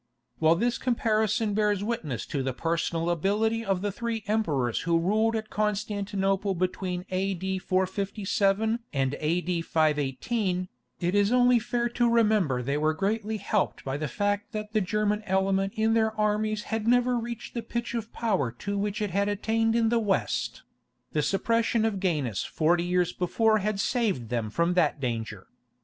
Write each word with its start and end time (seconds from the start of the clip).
While 0.39 0.55
this 0.55 0.79
comparison 0.79 1.53
bears 1.53 1.83
witness 1.83 2.25
to 2.25 2.41
the 2.41 2.55
personal 2.55 3.11
ability 3.11 3.63
of 3.63 3.83
the 3.83 3.91
three 3.91 4.23
emperors 4.25 4.79
who 4.79 4.97
ruled 4.97 5.35
at 5.35 5.51
Constantinople 5.51 6.55
between 6.55 7.05
A.D. 7.11 7.59
457 7.59 8.79
and 8.91 9.15
A.D. 9.19 9.61
518, 9.61 10.69
it 11.01 11.13
is 11.13 11.31
only 11.31 11.59
fair 11.59 11.87
to 11.89 12.09
remember 12.09 12.63
they 12.63 12.79
were 12.79 12.95
greatly 12.95 13.37
helped 13.37 13.83
by 13.85 13.95
the 13.95 14.07
fact 14.07 14.53
that 14.53 14.73
the 14.73 14.81
German 14.81 15.21
element 15.27 15.73
in 15.75 15.93
their 15.93 16.19
armies 16.19 16.63
had 16.63 16.87
never 16.87 17.15
reached 17.19 17.53
the 17.53 17.61
pitch 17.61 17.93
of 17.93 18.11
power 18.11 18.51
to 18.53 18.79
which 18.79 19.03
it 19.03 19.11
had 19.11 19.29
attained 19.29 19.75
in 19.75 19.89
the 19.89 19.99
West; 19.99 20.63
the 21.11 21.21
suppression 21.21 21.85
of 21.85 21.99
Gainas 21.99 22.43
forty 22.43 22.85
years 22.85 23.13
before 23.13 23.59
had 23.59 23.79
saved 23.79 24.29
them 24.29 24.49
from 24.49 24.73
that 24.73 24.99
danger. 24.99 25.45